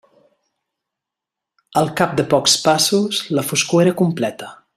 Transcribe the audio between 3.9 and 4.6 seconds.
completa.